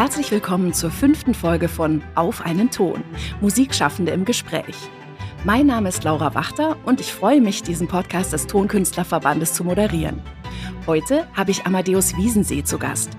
[0.00, 3.04] Herzlich willkommen zur fünften Folge von Auf einen Ton,
[3.42, 4.74] Musikschaffende im Gespräch.
[5.44, 10.22] Mein Name ist Laura Wachter und ich freue mich, diesen Podcast des Tonkünstlerverbandes zu moderieren.
[10.86, 13.10] Heute habe ich Amadeus Wiesensee zu Gast.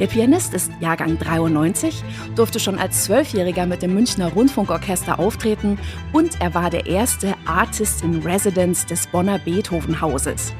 [0.00, 2.02] Der Pianist ist Jahrgang 93,
[2.34, 5.78] durfte schon als Zwölfjähriger mit dem Münchner Rundfunkorchester auftreten
[6.14, 10.54] und er war der erste Artist in Residence des Bonner Beethovenhauses.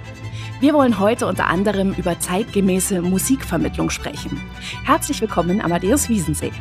[0.62, 4.40] Wir wollen heute unter anderem über zeitgemäße Musikvermittlung sprechen.
[4.84, 6.52] Herzlich willkommen, Amadeus Wiesensee.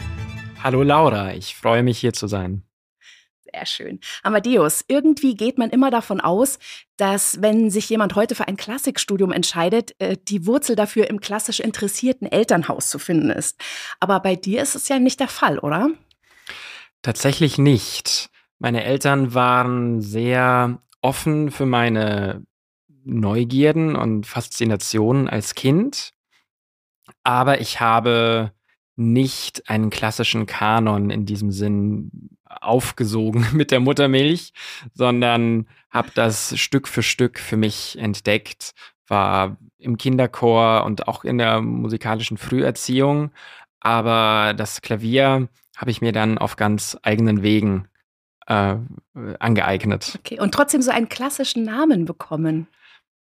[0.64, 2.64] Hallo Laura, ich freue mich hier zu sein.
[3.44, 4.00] Sehr schön.
[4.24, 6.58] Amadeus, irgendwie geht man immer davon aus,
[6.98, 11.60] dass wenn sich jemand heute für ein Klassikstudium entscheidet, äh, die Wurzel dafür im klassisch
[11.60, 13.62] interessierten Elternhaus zu finden ist.
[14.00, 15.92] Aber bei dir ist es ja nicht der Fall, oder?
[17.04, 18.32] Tatsächlich nicht.
[18.58, 22.48] Meine Eltern waren sehr offen für meine
[23.04, 26.14] Neugierden und Faszinationen als Kind.
[27.24, 28.52] Aber ich habe
[28.96, 34.54] nicht einen klassischen Kanon in diesem Sinn aufgesogen mit der Muttermilch,
[34.94, 38.74] sondern habe das Stück für Stück für mich entdeckt,
[39.08, 43.32] war im Kinderchor und auch in der musikalischen Früherziehung.
[43.80, 47.88] Aber das Klavier habe ich mir dann auf ganz eigenen Wegen
[48.48, 48.76] äh,
[49.40, 50.20] angeeignet.
[50.20, 52.68] Okay, und trotzdem so einen klassischen Namen bekommen.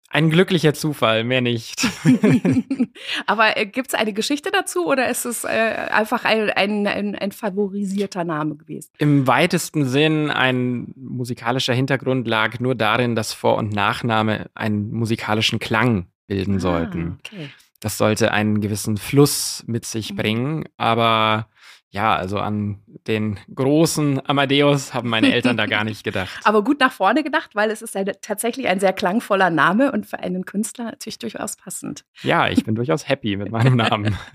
[0.09, 1.85] Ein glücklicher Zufall, mehr nicht.
[3.25, 7.15] Aber äh, gibt es eine Geschichte dazu oder ist es äh, einfach ein, ein, ein,
[7.15, 8.89] ein, favorisierter Name gewesen?
[8.99, 15.59] Im weitesten Sinn ein musikalischer Hintergrund lag nur darin, dass Vor- und Nachname einen musikalischen
[15.59, 17.19] Klang bilden ah, sollten.
[17.25, 17.49] Okay.
[17.79, 20.15] Das sollte einen gewissen Fluss mit sich mhm.
[20.15, 21.47] bringen, aber
[21.89, 26.39] ja, also an den großen Amadeus haben meine Eltern da gar nicht gedacht.
[26.43, 30.05] Aber gut nach vorne gedacht, weil es ist ja tatsächlich ein sehr klangvoller Name und
[30.05, 32.03] für einen Künstler natürlich durchaus passend.
[32.23, 34.17] Ja, ich bin durchaus happy mit meinem Namen.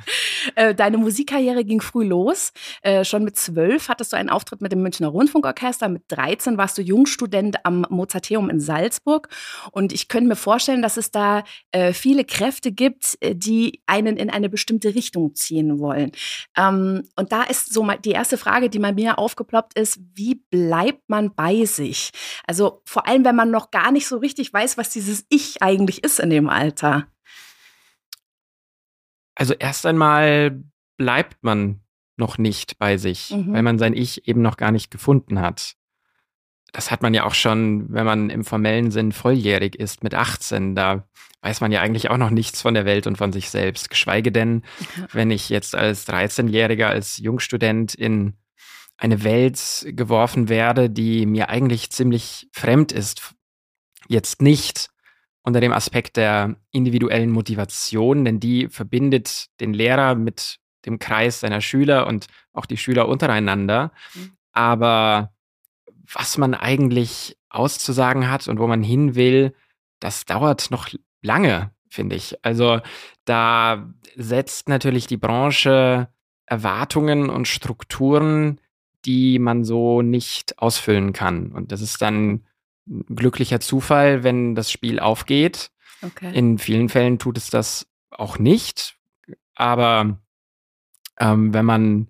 [0.56, 2.52] Äh, deine Musikkarriere ging früh los.
[2.82, 5.88] Äh, schon mit zwölf hattest du einen Auftritt mit dem Münchner Rundfunkorchester.
[5.88, 9.28] Mit 13 warst du Jungstudent am Mozarteum in Salzburg.
[9.70, 14.30] Und ich könnte mir vorstellen, dass es da äh, viele Kräfte gibt, die einen in
[14.30, 16.10] eine bestimmte Richtung ziehen wollen.
[16.56, 20.36] Ähm, und da ist so mal die erste Frage, die bei mir aufgeploppt ist, wie
[20.50, 22.10] bleibt man bei sich?
[22.46, 26.04] Also vor allem, wenn man noch gar nicht so richtig weiß, was dieses Ich eigentlich
[26.04, 27.06] ist in dem Alter.
[29.34, 30.62] Also erst einmal
[30.96, 31.80] bleibt man
[32.16, 33.52] noch nicht bei sich, mhm.
[33.52, 35.76] weil man sein Ich eben noch gar nicht gefunden hat.
[36.72, 40.74] Das hat man ja auch schon, wenn man im formellen Sinn volljährig ist mit 18.
[40.74, 41.06] Da
[41.42, 43.90] weiß man ja eigentlich auch noch nichts von der Welt und von sich selbst.
[43.90, 44.62] Geschweige denn,
[45.12, 48.34] wenn ich jetzt als 13-Jähriger, als Jungstudent in
[48.96, 53.34] eine Welt geworfen werde, die mir eigentlich ziemlich fremd ist.
[54.08, 54.90] Jetzt nicht
[55.42, 61.60] unter dem Aspekt der individuellen Motivation, denn die verbindet den Lehrer mit dem Kreis seiner
[61.60, 63.92] Schüler und auch die Schüler untereinander.
[64.14, 64.32] Mhm.
[64.52, 65.32] Aber
[66.10, 69.54] was man eigentlich auszusagen hat und wo man hin will,
[70.00, 70.88] das dauert noch
[71.20, 72.36] lange, finde ich.
[72.44, 72.80] Also
[73.24, 76.08] da setzt natürlich die Branche
[76.46, 78.60] Erwartungen und Strukturen,
[79.04, 81.52] die man so nicht ausfüllen kann.
[81.52, 82.44] Und das ist dann
[82.86, 85.70] ein glücklicher Zufall, wenn das Spiel aufgeht.
[86.02, 86.36] Okay.
[86.36, 88.96] In vielen Fällen tut es das auch nicht.
[89.54, 90.18] Aber
[91.18, 92.08] ähm, wenn man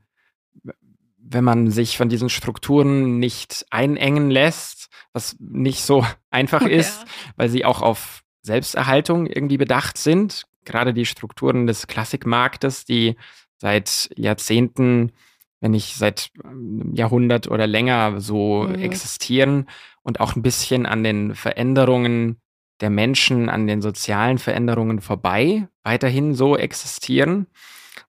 [1.33, 7.09] wenn man sich von diesen Strukturen nicht einengen lässt, was nicht so einfach ist, ja.
[7.37, 10.47] weil sie auch auf Selbsterhaltung irgendwie bedacht sind.
[10.65, 13.17] Gerade die Strukturen des Klassikmarktes, die
[13.57, 15.13] seit Jahrzehnten,
[15.61, 18.75] wenn nicht seit einem Jahrhundert oder länger so mhm.
[18.77, 19.69] existieren
[20.03, 22.41] und auch ein bisschen an den Veränderungen
[22.81, 27.47] der Menschen, an den sozialen Veränderungen vorbei weiterhin so existieren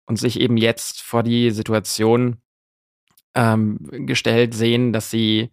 [0.05, 2.37] und sich eben jetzt vor die Situation
[3.35, 5.51] ähm, gestellt sehen, dass sie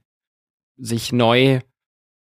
[0.77, 1.61] sich neu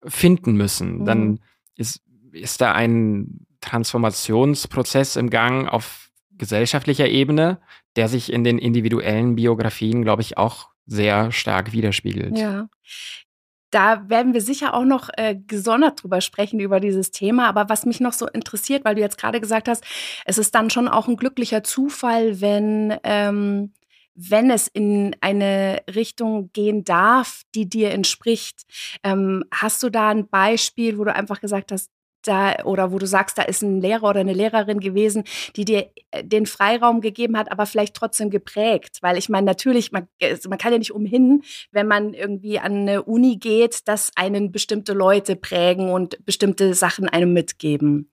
[0.05, 0.99] finden müssen.
[0.99, 1.05] Mhm.
[1.05, 1.41] Dann
[1.77, 2.03] ist,
[2.33, 7.61] ist da ein Transformationsprozess im Gang auf gesellschaftlicher Ebene,
[7.97, 12.38] der sich in den individuellen Biografien, glaube ich, auch sehr stark widerspiegelt.
[12.38, 12.69] Ja.
[13.70, 17.46] Da werden wir sicher auch noch äh, gesondert drüber sprechen, über dieses Thema.
[17.46, 19.85] Aber was mich noch so interessiert, weil du jetzt gerade gesagt hast,
[20.25, 23.73] es ist dann schon auch ein glücklicher Zufall, wenn ähm,
[24.28, 28.62] wenn es in eine Richtung gehen darf, die dir entspricht.
[29.02, 31.90] Ähm, hast du da ein Beispiel, wo du einfach gesagt hast,
[32.22, 35.25] da oder wo du sagst, da ist ein Lehrer oder eine Lehrerin gewesen,
[35.56, 39.93] die dir äh, den Freiraum gegeben hat, aber vielleicht trotzdem geprägt, weil ich meine natürlich,
[39.93, 44.52] man, man kann ja nicht umhin, wenn man irgendwie an eine Uni geht, dass einen
[44.52, 48.11] bestimmte Leute prägen und bestimmte Sachen einem mitgeben.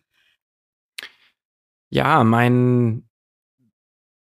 [1.90, 3.07] Ja, mein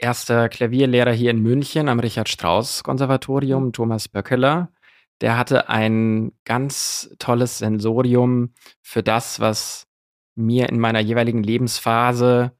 [0.00, 3.72] erster Klavierlehrer hier in München am Richard Strauss Konservatorium.
[3.72, 4.72] Thomas Böckeler,
[5.20, 9.86] der hatte ein ganz tolles Sensorium für das, was
[10.34, 12.52] mir in meiner jeweiligen Lebensphase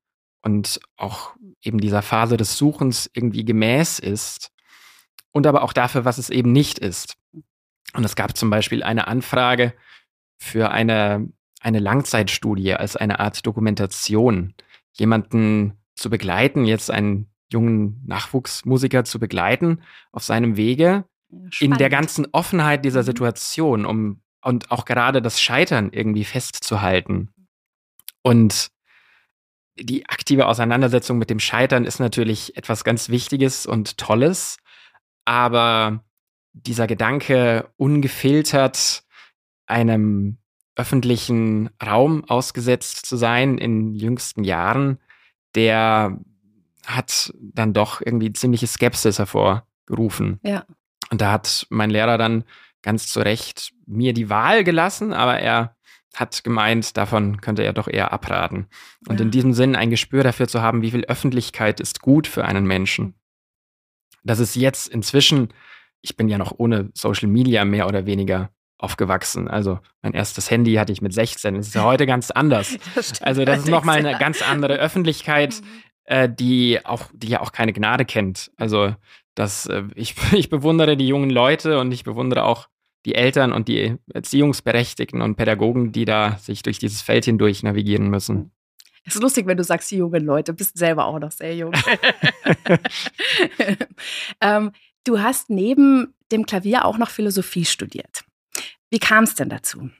[0.42, 4.50] und auch eben dieser Phase des Suchens irgendwie gemäß ist
[5.32, 7.16] und aber auch dafür, was es eben nicht ist.
[7.94, 9.75] Und es gab zum Beispiel eine Anfrage
[10.38, 11.28] für eine,
[11.60, 14.54] eine Langzeitstudie als eine Art Dokumentation,
[14.93, 19.82] jemanden zu begleiten, jetzt einen jungen Nachwuchsmusiker zu begleiten
[20.12, 21.61] auf seinem Wege Spannend.
[21.61, 23.06] in der ganzen Offenheit dieser mhm.
[23.06, 27.29] Situation, um und auch gerade das Scheitern irgendwie festzuhalten.
[28.23, 28.70] Und
[29.79, 34.56] die aktive Auseinandersetzung mit dem Scheitern ist natürlich etwas ganz Wichtiges und Tolles,
[35.25, 36.05] aber
[36.53, 39.05] dieser Gedanke, ungefiltert
[39.67, 40.38] einem
[40.75, 44.99] öffentlichen Raum ausgesetzt zu sein in jüngsten Jahren,
[45.55, 46.19] der
[46.87, 50.41] hat dann doch irgendwie ziemliche Skepsis hervorgerufen.
[50.43, 50.65] Ja.
[51.11, 52.44] Und da hat mein Lehrer dann
[52.82, 55.77] ganz zu Recht mir die Wahl gelassen, aber er
[56.15, 58.67] hat gemeint, davon könnte er doch eher abraten.
[59.06, 59.27] Und ja.
[59.27, 62.67] in diesem Sinn ein Gespür dafür zu haben, wie viel Öffentlichkeit ist gut für einen
[62.67, 63.15] Menschen.
[64.25, 65.49] Das ist jetzt inzwischen,
[66.00, 69.49] ich bin ja noch ohne Social Media mehr oder weniger aufgewachsen.
[69.49, 71.55] Also mein erstes Handy hatte ich mit 16.
[71.55, 72.77] Das ist ja heute ganz anders.
[72.94, 75.67] Das also das ist nochmal eine ganz andere Öffentlichkeit, mhm.
[76.10, 78.50] Äh, die auch, die ja auch keine Gnade kennt.
[78.56, 78.94] Also
[79.36, 82.68] das, äh, ich, ich bewundere die jungen Leute und ich bewundere auch
[83.06, 88.10] die Eltern und die Erziehungsberechtigten und Pädagogen, die da sich durch dieses Feld hindurch navigieren
[88.10, 88.50] müssen.
[89.04, 91.72] Es ist lustig, wenn du sagst, die jungen Leute, bist selber auch noch sehr jung.
[94.42, 94.72] ähm,
[95.04, 98.24] du hast neben dem Klavier auch noch Philosophie studiert.
[98.90, 99.90] Wie kam es denn dazu?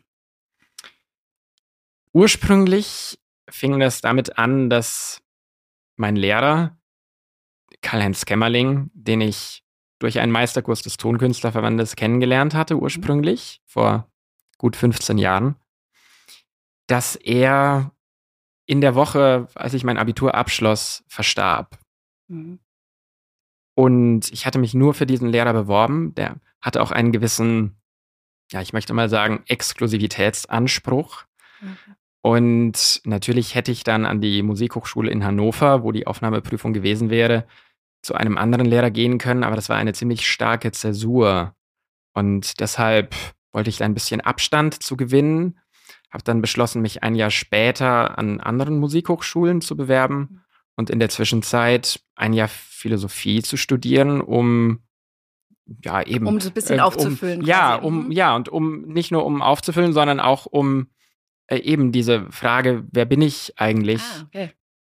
[2.13, 3.19] Ursprünglich
[3.49, 5.23] fing das damit an, dass
[6.01, 6.77] mein Lehrer,
[7.83, 9.63] Karl-Heinz Kämmerling, den ich
[10.01, 12.83] durch einen Meisterkurs des Tonkünstlerverbandes kennengelernt hatte, mhm.
[12.83, 14.11] ursprünglich, vor
[14.59, 15.57] gut 15 Jahren,
[16.87, 17.93] dass er
[18.67, 21.79] in der Woche, als ich mein Abitur abschloss, verstarb.
[22.29, 22.59] Mhm.
[23.75, 26.15] Und ich hatte mich nur für diesen Lehrer beworben.
[26.15, 27.81] Der hatte auch einen gewissen,
[28.51, 31.25] ja, ich möchte mal sagen, Exklusivitätsanspruch.
[31.61, 31.77] Mhm.
[32.23, 37.47] Und natürlich hätte ich dann an die Musikhochschule in Hannover, wo die Aufnahmeprüfung gewesen wäre,
[38.03, 41.55] zu einem anderen Lehrer gehen können, aber das war eine ziemlich starke Zäsur.
[42.15, 43.15] Und deshalb
[43.53, 45.59] wollte ich da ein bisschen Abstand zu gewinnen,
[46.11, 50.43] habe dann beschlossen, mich ein Jahr später an anderen Musikhochschulen zu bewerben
[50.77, 54.81] und in der Zwischenzeit ein Jahr Philosophie zu studieren, um
[55.85, 57.43] ja eben um so ein bisschen äh, aufzufüllen.
[57.43, 58.13] Um, ja, um mhm.
[58.13, 60.89] ja und um nicht nur um aufzufüllen, sondern auch um
[61.51, 64.01] äh, eben diese Frage, wer bin ich eigentlich?
[64.03, 64.51] Ah, okay.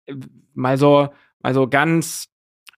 [0.06, 0.14] Äh,
[0.54, 1.08] mal so
[1.43, 2.28] mal so ganz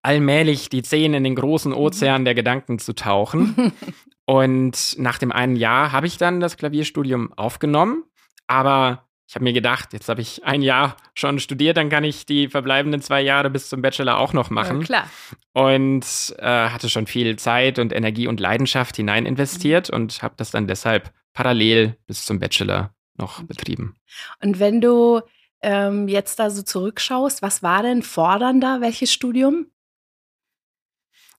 [0.03, 1.79] allmählich die Zehen in den großen mhm.
[1.79, 3.73] Ozean der Gedanken zu tauchen.
[4.26, 8.05] Und nach dem einen Jahr habe ich dann das Klavierstudium aufgenommen,
[8.47, 12.25] aber ich habe mir gedacht, jetzt habe ich ein Jahr schon studiert, dann kann ich
[12.25, 14.81] die verbleibenden zwei Jahre bis zum Bachelor auch noch machen.
[14.81, 15.11] Ja, klar.
[15.53, 19.97] Und äh, hatte schon viel Zeit und Energie und Leidenschaft hinein investiert mhm.
[19.97, 23.96] und habe das dann deshalb parallel bis zum Bachelor noch betrieben.
[24.43, 25.20] Und wenn du
[25.62, 29.67] ähm, jetzt da so zurückschaust, was war denn fordernder, welches Studium?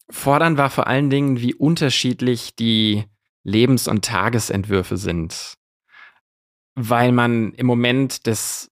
[0.10, 3.06] Fordern war vor allen Dingen, wie unterschiedlich die
[3.44, 5.56] Lebens- und Tagesentwürfe sind.
[6.76, 8.72] Weil man im Moment des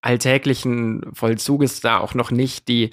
[0.00, 2.90] alltäglichen Vollzuges da auch noch nicht die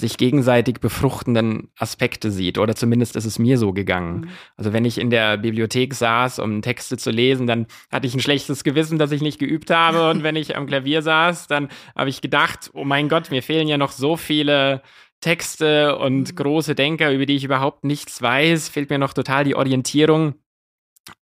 [0.00, 2.58] sich gegenseitig befruchtenden Aspekte sieht.
[2.58, 4.20] Oder zumindest ist es mir so gegangen.
[4.20, 4.28] Mhm.
[4.56, 8.20] Also wenn ich in der Bibliothek saß, um Texte zu lesen, dann hatte ich ein
[8.20, 10.10] schlechtes Gewissen, dass ich nicht geübt habe.
[10.10, 13.68] Und wenn ich am Klavier saß, dann habe ich gedacht, oh mein Gott, mir fehlen
[13.68, 14.82] ja noch so viele
[15.20, 16.36] Texte und mhm.
[16.36, 20.34] große Denker, über die ich überhaupt nichts weiß, fehlt mir noch total die Orientierung.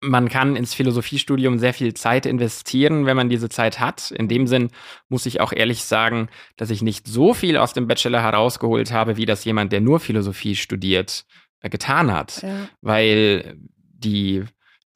[0.01, 4.11] Man kann ins Philosophiestudium sehr viel Zeit investieren, wenn man diese Zeit hat.
[4.11, 4.71] In dem Sinn
[5.09, 9.17] muss ich auch ehrlich sagen, dass ich nicht so viel aus dem Bachelor herausgeholt habe,
[9.17, 11.25] wie das jemand, der nur Philosophie studiert,
[11.61, 12.43] äh, getan hat.
[12.43, 12.69] Ja.
[12.81, 14.45] Weil die,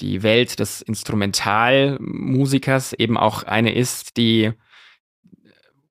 [0.00, 4.52] die Welt des Instrumentalmusikers eben auch eine ist, die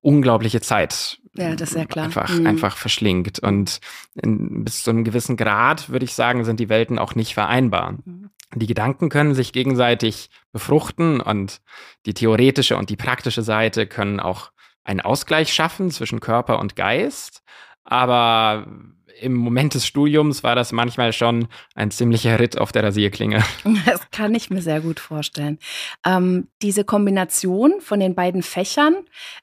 [0.02, 2.06] unglaubliche Zeit ja, das ist ja klar.
[2.06, 2.48] Einfach, mhm.
[2.48, 3.40] einfach verschlingt.
[3.40, 3.80] Und
[4.22, 7.94] in, bis zu einem gewissen Grad, würde ich sagen, sind die Welten auch nicht vereinbar.
[8.06, 8.30] Mhm.
[8.56, 11.62] Die Gedanken können sich gegenseitig befruchten und
[12.06, 14.52] die theoretische und die praktische Seite können auch
[14.84, 17.44] einen Ausgleich schaffen zwischen Körper und Geist.
[17.84, 18.66] Aber
[19.22, 23.44] im Moment des Studiums war das manchmal schon ein ziemlicher Ritt auf der Rasierklinge.
[23.86, 25.60] Das kann ich mir sehr gut vorstellen.
[26.06, 28.96] Ähm, diese Kombination von den beiden Fächern,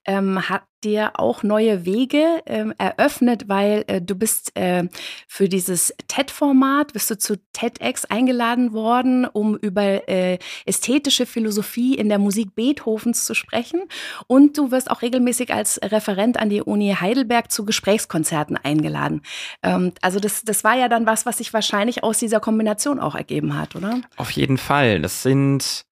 [0.04, 4.88] ähm, hat, dir auch neue Wege ähm, eröffnet, weil äh, du bist äh,
[5.26, 12.08] für dieses TED-Format, bist du zu TEDx eingeladen worden, um über äh, ästhetische Philosophie in
[12.08, 13.82] der Musik Beethovens zu sprechen.
[14.26, 19.22] Und du wirst auch regelmäßig als Referent an die Uni Heidelberg zu Gesprächskonzerten eingeladen.
[19.62, 23.14] Ähm, also das, das war ja dann was, was sich wahrscheinlich aus dieser Kombination auch
[23.14, 24.00] ergeben hat, oder?
[24.16, 25.00] Auf jeden Fall.
[25.00, 25.84] Das sind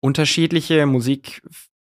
[0.00, 0.86] unterschiedliche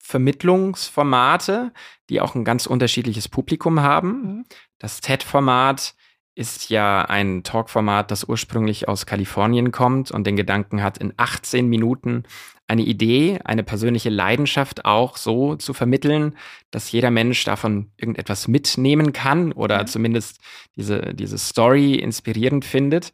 [0.03, 1.72] Musikvermittlungsformate,
[2.10, 4.10] die auch ein ganz unterschiedliches Publikum haben.
[4.10, 4.45] Mhm.
[4.79, 5.95] Das TED-Format
[6.36, 11.67] ist ja ein Talkformat, das ursprünglich aus Kalifornien kommt und den Gedanken hat, in 18
[11.67, 12.24] Minuten
[12.67, 16.36] eine Idee, eine persönliche Leidenschaft auch so zu vermitteln,
[16.72, 19.86] dass jeder Mensch davon irgendetwas mitnehmen kann oder ja.
[19.86, 20.39] zumindest
[20.75, 23.13] diese, diese Story inspirierend findet.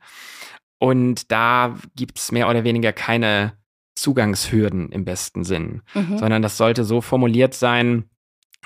[0.78, 3.59] Und da gibt es mehr oder weniger keine
[4.02, 6.18] Zugangshürden im besten Sinn, mhm.
[6.18, 8.10] sondern das sollte so formuliert sein,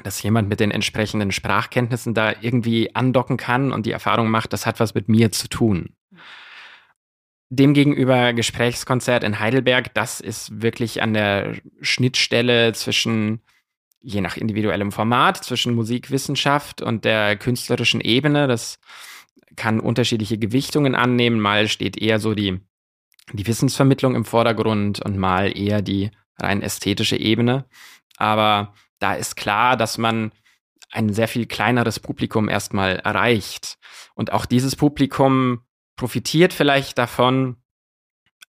[0.04, 4.66] dass jemand mit den entsprechenden Sprachkenntnissen da irgendwie andocken kann und die Erfahrung macht, das
[4.66, 5.96] hat was mit mir zu tun.
[7.50, 13.42] Demgegenüber Gesprächskonzert in Heidelberg, das ist wirklich an der Schnittstelle zwischen,
[14.02, 18.48] je nach individuellem Format, zwischen Musikwissenschaft und der künstlerischen Ebene.
[18.48, 18.80] Das
[19.56, 21.40] kann unterschiedliche Gewichtungen annehmen.
[21.40, 22.60] Mal steht eher so die
[23.32, 27.65] die Wissensvermittlung im Vordergrund und mal eher die rein ästhetische Ebene.
[28.18, 30.32] Aber da ist klar, dass man
[30.92, 33.77] ein sehr viel kleineres Publikum erstmal erreicht.
[34.13, 35.62] Und auch dieses Publikum
[35.96, 37.58] profitiert vielleicht davon,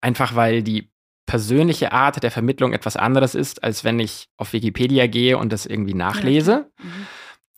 [0.01, 0.91] einfach weil die
[1.27, 5.65] persönliche Art der Vermittlung etwas anderes ist, als wenn ich auf Wikipedia gehe und das
[5.65, 6.71] irgendwie nachlese.
[6.79, 6.85] Ja.
[6.85, 7.07] Mhm.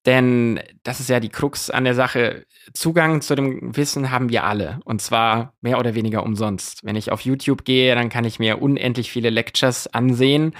[0.06, 2.46] Denn das ist ja die Krux an der Sache.
[2.72, 4.78] Zugang zu dem Wissen haben wir alle.
[4.84, 6.84] Und zwar mehr oder weniger umsonst.
[6.84, 10.54] Wenn ich auf YouTube gehe, dann kann ich mir unendlich viele Lectures ansehen.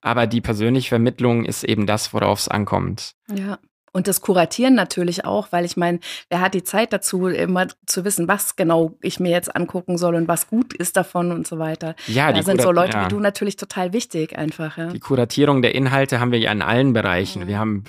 [0.00, 3.14] Aber die persönliche Vermittlung ist eben das, worauf es ankommt.
[3.34, 3.58] Ja.
[3.92, 8.04] Und das Kuratieren natürlich auch, weil ich meine, wer hat die Zeit dazu, immer zu
[8.04, 11.58] wissen, was genau ich mir jetzt angucken soll und was gut ist davon und so
[11.58, 11.94] weiter.
[12.06, 13.04] Ja, da sind Kurat so Leute ja.
[13.04, 14.78] wie du natürlich total wichtig einfach.
[14.78, 14.86] Ja.
[14.88, 17.42] Die Kuratierung der Inhalte haben wir ja in allen Bereichen.
[17.42, 17.48] Mhm.
[17.48, 17.84] Wir haben,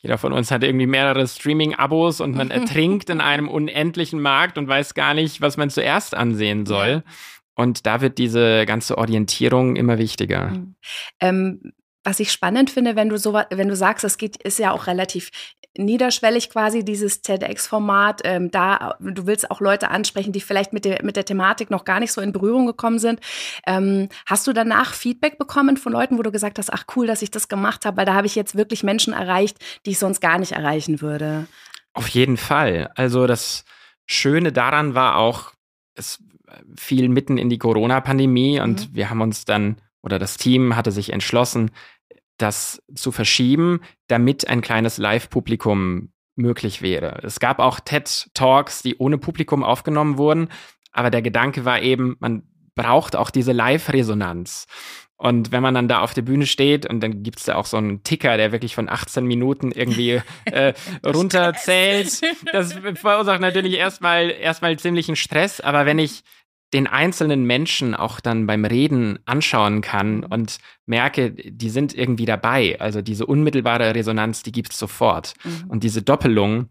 [0.00, 4.68] jeder von uns hat irgendwie mehrere Streaming-Abos und man ertrinkt in einem unendlichen Markt und
[4.68, 7.02] weiß gar nicht, was man zuerst ansehen soll.
[7.54, 10.48] Und da wird diese ganze Orientierung immer wichtiger.
[10.48, 10.74] Mhm.
[11.20, 11.72] Ähm,
[12.06, 14.86] was ich spannend finde, wenn du so, wenn du sagst, es geht, ist ja auch
[14.86, 15.30] relativ
[15.76, 18.20] niederschwellig quasi dieses TEDx-Format.
[18.24, 21.84] Ähm, da du willst auch Leute ansprechen, die vielleicht mit der mit der Thematik noch
[21.84, 23.20] gar nicht so in Berührung gekommen sind.
[23.66, 27.22] Ähm, hast du danach Feedback bekommen von Leuten, wo du gesagt hast, ach cool, dass
[27.22, 30.20] ich das gemacht habe, weil da habe ich jetzt wirklich Menschen erreicht, die ich sonst
[30.20, 31.48] gar nicht erreichen würde.
[31.92, 32.90] Auf jeden Fall.
[32.94, 33.64] Also das
[34.06, 35.52] Schöne daran war auch,
[35.94, 36.22] es
[36.76, 38.94] fiel mitten in die Corona-Pandemie und mhm.
[38.94, 41.72] wir haben uns dann oder das Team hatte sich entschlossen,
[42.38, 47.20] das zu verschieben, damit ein kleines Live-Publikum möglich wäre.
[47.22, 50.48] Es gab auch TED-Talks, die ohne Publikum aufgenommen wurden,
[50.92, 52.42] aber der Gedanke war eben, man
[52.74, 54.66] braucht auch diese Live-Resonanz.
[55.18, 57.64] Und wenn man dann da auf der Bühne steht und dann gibt es da auch
[57.64, 60.74] so einen Ticker, der wirklich von 18 Minuten irgendwie äh,
[61.04, 62.20] runterzählt,
[62.52, 65.62] das verursacht natürlich erstmal erstmal ziemlichen Stress.
[65.62, 66.22] Aber wenn ich
[66.72, 70.24] den einzelnen Menschen auch dann beim Reden anschauen kann mhm.
[70.24, 72.80] und merke, die sind irgendwie dabei.
[72.80, 75.34] Also diese unmittelbare Resonanz, die gibt es sofort.
[75.44, 75.64] Mhm.
[75.68, 76.68] Und diese Doppelung,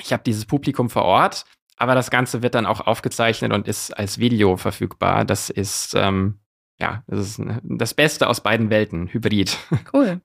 [0.00, 1.44] ich habe dieses Publikum vor Ort,
[1.76, 5.24] aber das Ganze wird dann auch aufgezeichnet und ist als Video verfügbar.
[5.24, 6.38] Das ist ähm,
[6.82, 9.56] ja, das ist das Beste aus beiden Welten, Hybrid.
[9.92, 10.20] Cool.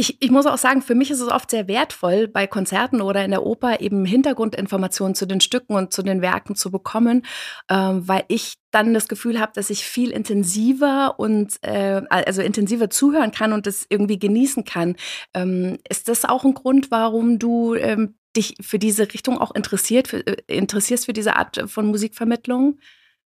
[0.00, 3.22] Ich, ich muss auch sagen, für mich ist es oft sehr wertvoll, bei Konzerten oder
[3.22, 7.26] in der Oper eben Hintergrundinformationen zu den Stücken und zu den Werken zu bekommen,
[7.68, 12.88] ähm, weil ich dann das Gefühl habe, dass ich viel intensiver und äh, also intensiver
[12.88, 14.96] zuhören kann und das irgendwie genießen kann.
[15.34, 20.08] Ähm, ist das auch ein Grund, warum du ähm, dich für diese Richtung auch interessiert,
[20.08, 22.78] für, äh, interessierst für diese Art von Musikvermittlung?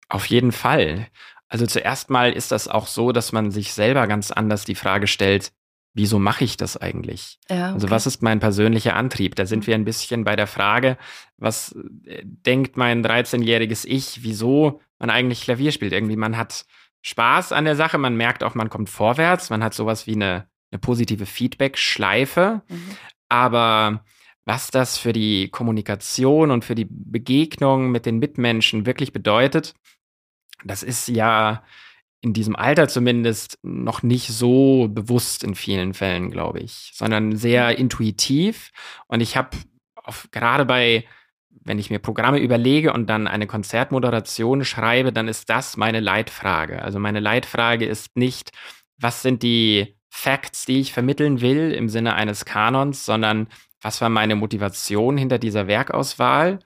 [0.09, 1.07] Auf jeden Fall.
[1.47, 5.07] Also zuerst mal ist das auch so, dass man sich selber ganz anders die Frage
[5.07, 5.51] stellt,
[5.93, 7.39] wieso mache ich das eigentlich?
[7.49, 7.73] Ja, okay.
[7.73, 9.35] Also was ist mein persönlicher Antrieb?
[9.35, 10.97] Da sind wir ein bisschen bei der Frage,
[11.37, 15.93] was äh, denkt mein 13-jähriges Ich, wieso man eigentlich Klavier spielt?
[15.93, 16.65] Irgendwie man hat
[17.01, 20.47] Spaß an der Sache, man merkt auch, man kommt vorwärts, man hat sowas wie eine,
[20.71, 22.95] eine positive Feedback-Schleife, mhm.
[23.27, 24.03] aber
[24.45, 29.75] was das für die Kommunikation und für die Begegnung mit den Mitmenschen wirklich bedeutet,
[30.63, 31.63] das ist ja
[32.21, 37.71] in diesem Alter zumindest noch nicht so bewusst in vielen Fällen, glaube ich, sondern sehr
[37.71, 37.77] mhm.
[37.77, 38.71] intuitiv.
[39.07, 39.57] Und ich habe
[40.31, 41.05] gerade bei,
[41.49, 46.83] wenn ich mir Programme überlege und dann eine Konzertmoderation schreibe, dann ist das meine Leitfrage.
[46.83, 48.51] Also meine Leitfrage ist nicht,
[48.97, 53.47] was sind die Facts, die ich vermitteln will im Sinne eines Kanons, sondern
[53.81, 56.59] was war meine Motivation hinter dieser Werkauswahl?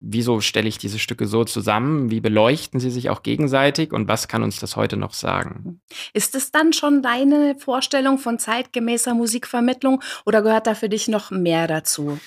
[0.00, 2.10] Wieso stelle ich diese Stücke so zusammen?
[2.10, 5.80] Wie beleuchten sie sich auch gegenseitig und was kann uns das heute noch sagen?
[6.12, 11.30] Ist es dann schon deine Vorstellung von zeitgemäßer Musikvermittlung oder gehört da für dich noch
[11.30, 12.18] mehr dazu?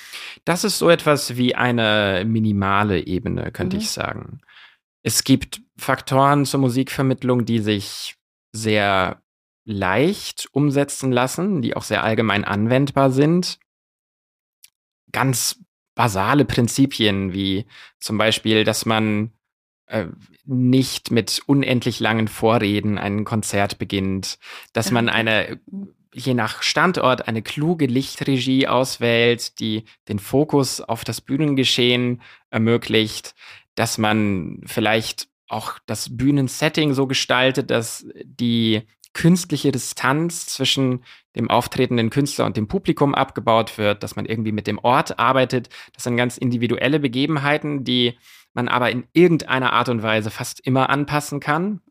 [0.46, 3.82] Das ist so etwas wie eine minimale Ebene, könnte mhm.
[3.82, 4.42] ich sagen.
[5.04, 8.16] Es gibt Faktoren zur Musikvermittlung, die sich
[8.52, 9.22] sehr
[9.64, 13.60] leicht umsetzen lassen, die auch sehr allgemein anwendbar sind.
[15.12, 15.60] Ganz
[16.00, 17.66] basale Prinzipien, wie
[18.00, 19.34] zum Beispiel, dass man
[19.88, 20.06] äh,
[20.46, 24.40] nicht mit unendlich langen Vorreden ein Konzert beginnt,
[24.72, 25.60] dass man eine
[26.14, 33.36] je nach Standort eine kluge Lichtregie auswählt, die den Fokus auf das Bühnengeschehen ermöglicht,
[33.76, 41.04] dass man vielleicht auch das Bühnensetting so gestaltet, dass die künstliche Distanz zwischen
[41.36, 45.70] dem auftretenden Künstler und dem Publikum abgebaut wird, dass man irgendwie mit dem Ort arbeitet.
[45.94, 48.18] Das sind ganz individuelle Begebenheiten, die
[48.54, 51.82] man aber in irgendeiner Art und Weise fast immer anpassen kann.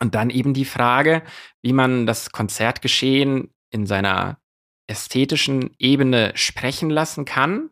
[0.00, 1.22] Und dann eben die Frage,
[1.60, 4.38] wie man das Konzertgeschehen in seiner
[4.86, 7.70] ästhetischen Ebene sprechen lassen kann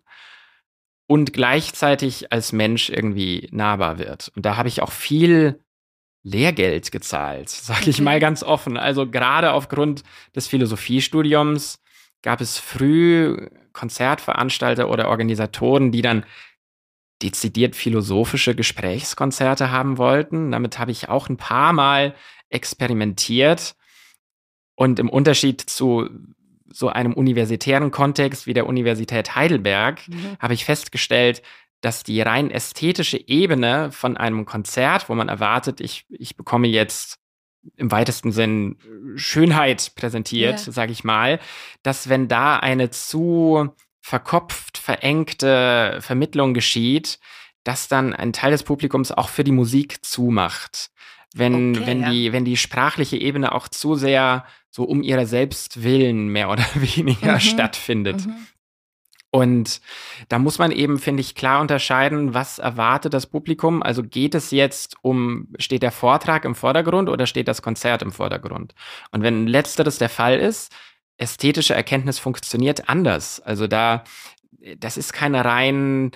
[1.06, 4.30] und gleichzeitig als Mensch irgendwie nahbar wird.
[4.36, 5.64] Und da habe ich auch viel
[6.22, 8.76] Lehrgeld gezahlt, sage ich mal ganz offen.
[8.76, 10.02] Also gerade aufgrund
[10.34, 11.80] des Philosophiestudiums
[12.22, 16.24] gab es früh Konzertveranstalter oder Organisatoren, die dann
[17.22, 20.52] dezidiert philosophische Gesprächskonzerte haben wollten.
[20.52, 22.14] Damit habe ich auch ein paar Mal
[22.48, 23.74] experimentiert.
[24.74, 26.08] Und im Unterschied zu
[26.70, 30.36] so einem universitären Kontext wie der Universität Heidelberg mhm.
[30.38, 31.42] habe ich festgestellt,
[31.80, 37.18] dass die rein ästhetische Ebene von einem Konzert, wo man erwartet, ich, ich bekomme jetzt
[37.76, 38.76] im weitesten Sinn
[39.16, 40.72] Schönheit präsentiert, yeah.
[40.72, 41.38] sage ich mal,
[41.82, 43.70] dass wenn da eine zu
[44.00, 47.18] verkopft, verengte Vermittlung geschieht,
[47.64, 50.90] dass dann ein Teil des Publikums auch für die Musik zumacht.
[51.34, 52.10] Wenn, okay, wenn, ja.
[52.10, 56.64] die, wenn die sprachliche Ebene auch zu sehr so um ihrer selbst willen mehr oder
[56.74, 57.40] weniger mhm.
[57.40, 58.26] stattfindet.
[58.26, 58.46] Mhm.
[59.30, 59.82] Und
[60.28, 63.82] da muss man eben, finde ich, klar unterscheiden, was erwartet das Publikum.
[63.82, 68.12] Also geht es jetzt um, steht der Vortrag im Vordergrund oder steht das Konzert im
[68.12, 68.74] Vordergrund?
[69.10, 70.72] Und wenn letzteres der Fall ist,
[71.18, 73.40] ästhetische Erkenntnis funktioniert anders.
[73.40, 74.04] Also da,
[74.78, 76.12] das ist keine rein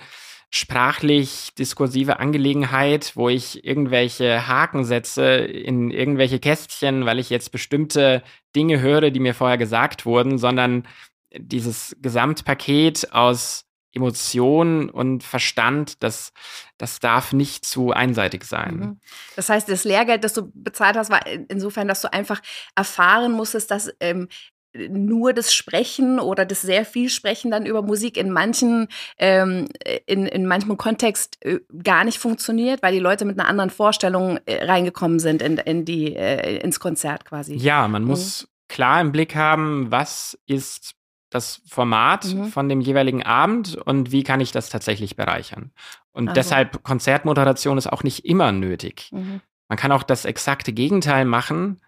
[0.49, 8.21] sprachlich diskursive Angelegenheit, wo ich irgendwelche Haken setze in irgendwelche Kästchen, weil ich jetzt bestimmte
[8.55, 10.87] Dinge höre, die mir vorher gesagt wurden, sondern
[11.37, 16.33] dieses Gesamtpaket aus Emotion und Verstand, das,
[16.77, 18.75] das darf nicht zu einseitig sein.
[18.75, 18.99] Mhm.
[19.35, 22.41] Das heißt, das Lehrgeld, das du bezahlt hast, war insofern, dass du einfach
[22.75, 24.27] erfahren musstest, dass ähm,
[24.75, 29.67] nur das Sprechen oder das sehr viel Sprechen dann über Musik in manchen, ähm,
[30.07, 34.39] in, in manchem Kontext äh, gar nicht funktioniert, weil die Leute mit einer anderen Vorstellung
[34.45, 37.55] äh, reingekommen sind in, in die, äh, ins Konzert quasi.
[37.55, 38.07] Ja, man mhm.
[38.07, 40.95] muss klar im Blick haben, was ist
[41.33, 42.45] das Format mhm.
[42.45, 45.71] von dem jeweiligen Abend und wie kann ich das tatsächlich bereichern.
[46.11, 46.35] Und also.
[46.35, 49.09] deshalb Konzertmoderation ist auch nicht immer nötig.
[49.11, 49.41] Mhm.
[49.67, 51.81] Man kann auch das exakte Gegenteil machen.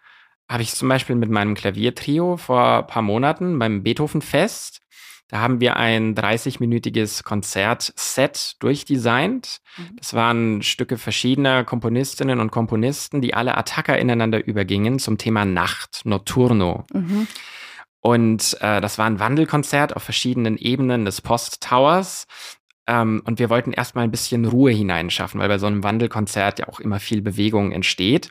[0.49, 4.81] Habe ich zum Beispiel mit meinem Klaviertrio vor ein paar Monaten beim Beethoven-Fest.
[5.27, 9.59] Da haben wir ein 30-minütiges Konzertset durchdesignt.
[9.77, 9.95] Mhm.
[9.97, 16.01] Das waren Stücke verschiedener Komponistinnen und Komponisten, die alle Attacker ineinander übergingen zum Thema Nacht,
[16.05, 16.85] Notturno.
[16.93, 17.27] Mhm.
[18.05, 22.27] Und äh, das war ein Wandelkonzert auf verschiedenen Ebenen des Post Towers.
[22.85, 26.67] Ähm, und wir wollten erstmal ein bisschen Ruhe hineinschaffen, weil bei so einem Wandelkonzert ja
[26.67, 28.29] auch immer viel Bewegung entsteht.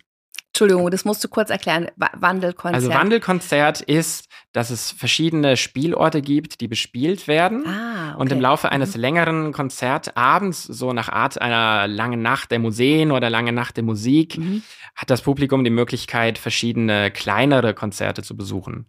[0.52, 1.88] Entschuldigung, das musst du kurz erklären.
[1.96, 2.84] Wandelkonzert.
[2.84, 7.66] Also Wandelkonzert ist, dass es verschiedene Spielorte gibt, die bespielt werden.
[7.66, 8.20] Ah, okay.
[8.20, 9.00] Und im Laufe eines mhm.
[9.00, 14.38] längeren Konzertabends, so nach Art einer langen Nacht der Museen oder lange Nacht der Musik,
[14.38, 14.62] mhm.
[14.94, 18.86] hat das Publikum die Möglichkeit, verschiedene kleinere Konzerte zu besuchen.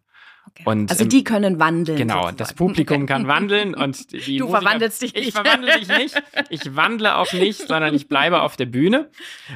[0.48, 0.86] Okay.
[0.90, 1.98] Also die können wandeln.
[1.98, 2.38] Genau, sozusagen.
[2.38, 5.28] das Publikum kann wandeln und die Du Musiker, verwandelst dich nicht.
[5.28, 6.24] Ich verwandle dich nicht.
[6.50, 9.10] Ich wandle auch nicht, sondern ich bleibe auf der Bühne.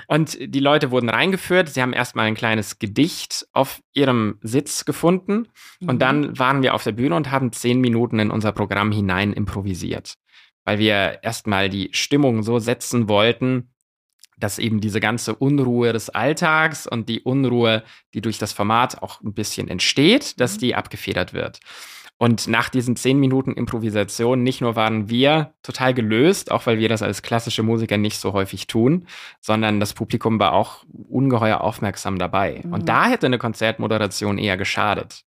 [0.08, 1.69] Und die Leute wurden reingeführt.
[1.69, 5.47] Sie haben erstmal ein kleines Gedicht auf ihrem Sitz gefunden.
[5.82, 5.99] Und mhm.
[5.99, 10.15] dann waren wir auf der Bühne und haben zehn Minuten in unser Programm hinein improvisiert.
[10.65, 13.69] Weil wir erstmal die Stimmung so setzen wollten,
[14.39, 19.21] dass eben diese ganze Unruhe des Alltags und die Unruhe, die durch das Format auch
[19.21, 20.60] ein bisschen entsteht, dass mhm.
[20.60, 21.60] die abgefedert wird.
[22.21, 26.89] Und nach diesen zehn Minuten Improvisation nicht nur waren wir total gelöst, auch weil wir
[26.89, 29.08] das als klassische Musiker nicht so häufig tun,
[29.39, 32.62] sondern das Publikum war auch ungeheuer aufmerksam dabei.
[32.62, 32.73] Mhm.
[32.73, 35.23] Und da hätte eine Konzertmoderation eher geschadet.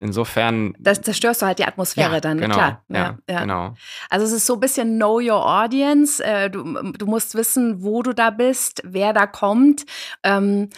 [0.00, 0.74] Insofern.
[0.78, 2.84] Das zerstörst du halt die Atmosphäre ja, dann, genau, klar.
[2.90, 3.74] Ja, ja, genau.
[4.10, 6.22] Also es ist so ein bisschen Know Your Audience.
[6.22, 9.86] Äh, du, du musst wissen, wo du da bist, wer da kommt.
[10.22, 10.68] Ähm,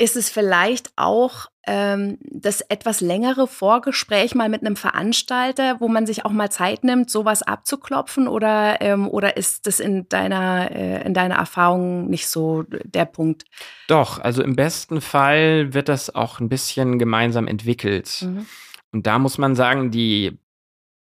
[0.00, 6.06] ist es vielleicht auch ähm, das etwas längere Vorgespräch mal mit einem Veranstalter, wo man
[6.06, 8.26] sich auch mal Zeit nimmt, sowas abzuklopfen?
[8.26, 13.44] Oder, ähm, oder ist das in deiner, äh, in deiner Erfahrung nicht so der Punkt?
[13.88, 18.22] Doch, also im besten Fall wird das auch ein bisschen gemeinsam entwickelt.
[18.22, 18.46] Mhm.
[18.92, 20.38] Und da muss man sagen, die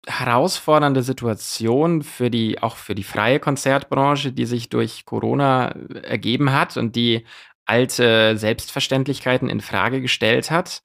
[0.08, 6.78] herausfordernde Situation für die, auch für die freie Konzertbranche, die sich durch Corona ergeben hat
[6.78, 7.26] und die
[7.66, 10.84] alte Selbstverständlichkeiten in Frage gestellt hat,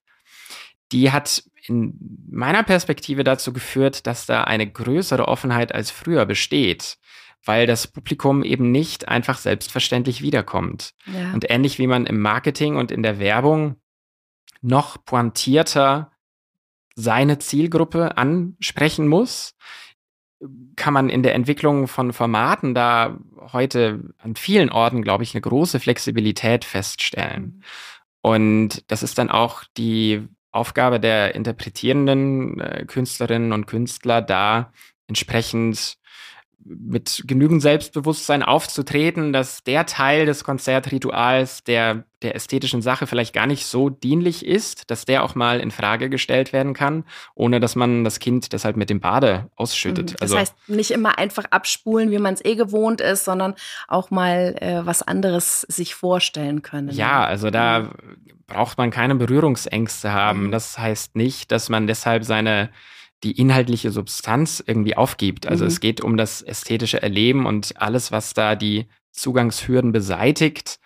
[0.93, 1.95] die hat in
[2.31, 6.99] meiner Perspektive dazu geführt, dass da eine größere Offenheit als früher besteht,
[7.45, 10.95] weil das Publikum eben nicht einfach selbstverständlich wiederkommt.
[11.07, 11.33] Ja.
[11.33, 13.77] Und ähnlich wie man im Marketing und in der Werbung
[14.63, 16.13] noch pointierter
[16.95, 19.55] seine Zielgruppe ansprechen muss,
[20.77, 23.19] kann man in der Entwicklung von Formaten da
[23.53, 27.43] heute an vielen Orten, glaube ich, eine große Flexibilität feststellen.
[27.43, 27.63] Mhm.
[28.23, 34.73] Und das ist dann auch die Aufgabe der interpretierenden äh, Künstlerinnen und Künstler, da
[35.07, 35.97] entsprechend
[36.65, 43.47] mit genügend Selbstbewusstsein aufzutreten, dass der Teil des Konzertrituals, der der ästhetischen Sache vielleicht gar
[43.47, 47.77] nicht so dienlich ist, dass der auch mal in Frage gestellt werden kann, ohne dass
[47.77, 50.11] man das Kind deshalb mit dem Bade ausschüttet.
[50.11, 50.13] Mhm.
[50.13, 53.55] Das also, heißt, nicht immer einfach abspulen, wie man es eh gewohnt ist, sondern
[53.89, 56.91] auch mal äh, was anderes sich vorstellen können.
[56.91, 57.91] Ja, also da mhm.
[58.47, 60.49] braucht man keine Berührungsängste haben.
[60.49, 60.51] Mhm.
[60.51, 62.69] Das heißt nicht, dass man deshalb seine
[63.23, 65.47] die inhaltliche Substanz irgendwie aufgibt.
[65.47, 65.69] Also mhm.
[65.69, 70.79] es geht um das ästhetische Erleben und alles, was da die Zugangshürden beseitigt,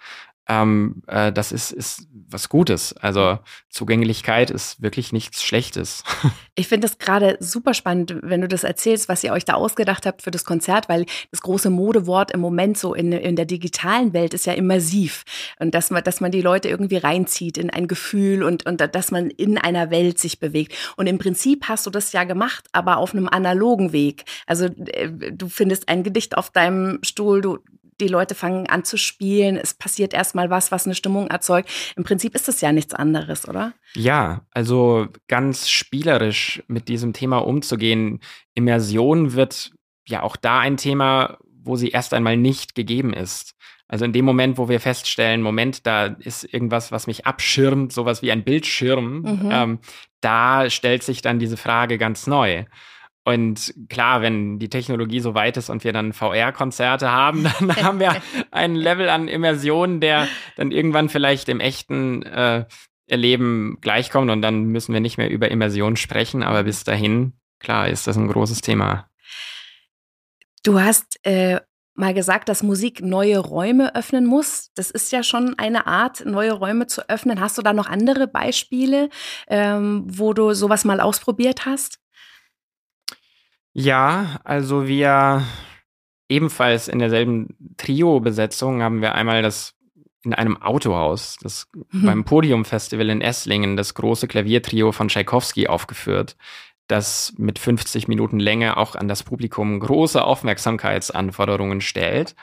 [0.46, 2.94] ähm, äh, das ist, ist was Gutes.
[2.96, 3.38] Also
[3.70, 6.04] Zugänglichkeit ist wirklich nichts Schlechtes.
[6.56, 10.06] Ich finde es gerade super spannend, wenn du das erzählst, was ihr euch da ausgedacht
[10.06, 14.12] habt für das Konzert, weil das große Modewort im Moment so in, in der digitalen
[14.12, 15.24] Welt ist ja immersiv.
[15.58, 19.10] Und dass man, dass man die Leute irgendwie reinzieht in ein Gefühl und, und dass
[19.10, 20.74] man in einer Welt sich bewegt.
[20.96, 24.24] Und im Prinzip hast du das ja gemacht, aber auf einem analogen Weg.
[24.46, 27.58] Also äh, du findest ein Gedicht auf deinem Stuhl, du
[28.00, 31.70] die Leute fangen an zu spielen, es passiert erstmal was, was eine Stimmung erzeugt.
[31.96, 33.72] Im Prinzip ist das ja nichts anderes, oder?
[33.94, 38.20] Ja, also ganz spielerisch mit diesem Thema umzugehen.
[38.54, 39.72] Immersion wird
[40.06, 43.54] ja auch da ein Thema, wo sie erst einmal nicht gegeben ist.
[43.86, 48.22] Also in dem Moment, wo wir feststellen, Moment, da ist irgendwas, was mich abschirmt, sowas
[48.22, 49.48] wie ein Bildschirm, mhm.
[49.52, 49.78] ähm,
[50.20, 52.64] da stellt sich dann diese Frage ganz neu.
[53.24, 58.00] Und klar, wenn die Technologie so weit ist und wir dann VR-Konzerte haben, dann haben
[58.00, 58.16] wir
[58.50, 62.66] ein Level an Immersion, der dann irgendwann vielleicht im echten äh,
[63.06, 66.42] Erleben gleichkommt und dann müssen wir nicht mehr über Immersion sprechen.
[66.42, 69.08] Aber bis dahin, klar, ist das ein großes Thema.
[70.62, 71.60] Du hast äh,
[71.94, 74.70] mal gesagt, dass Musik neue Räume öffnen muss.
[74.74, 77.40] Das ist ja schon eine Art, neue Räume zu öffnen.
[77.40, 79.10] Hast du da noch andere Beispiele,
[79.48, 82.00] ähm, wo du sowas mal ausprobiert hast?
[83.74, 85.42] Ja, also wir
[86.28, 89.74] ebenfalls in derselben Trio-Besetzung haben wir einmal das
[90.24, 92.06] in einem Autohaus, das mhm.
[92.06, 96.36] beim Podium-Festival in Esslingen, das große Klaviertrio von Tschaikowski aufgeführt,
[96.86, 102.34] das mit 50 Minuten Länge auch an das Publikum große Aufmerksamkeitsanforderungen stellt.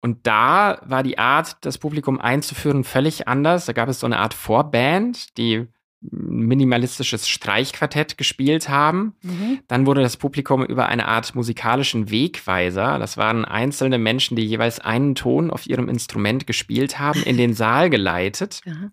[0.00, 3.66] Und da war die Art, das Publikum einzuführen, völlig anders.
[3.66, 5.68] Da gab es so eine Art Vorband, die
[6.10, 9.14] minimalistisches Streichquartett gespielt haben.
[9.22, 9.60] Mhm.
[9.68, 14.80] Dann wurde das Publikum über eine Art musikalischen Wegweiser, das waren einzelne Menschen, die jeweils
[14.80, 18.60] einen Ton auf ihrem Instrument gespielt haben, in den Saal geleitet.
[18.64, 18.92] Mhm.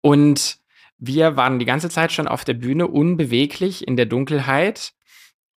[0.00, 0.58] Und
[0.98, 4.92] wir waren die ganze Zeit schon auf der Bühne unbeweglich in der Dunkelheit.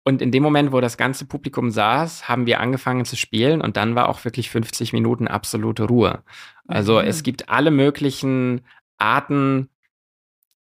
[0.03, 3.75] Und in dem Moment, wo das ganze Publikum saß, haben wir angefangen zu spielen und
[3.75, 6.23] dann war auch wirklich 50 Minuten absolute Ruhe.
[6.67, 7.07] Also mhm.
[7.07, 8.61] es gibt alle möglichen
[8.97, 9.69] Arten,